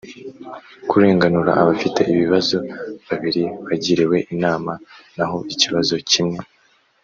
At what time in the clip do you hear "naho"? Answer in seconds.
5.17-5.37